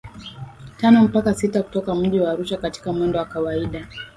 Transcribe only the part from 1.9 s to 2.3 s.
mji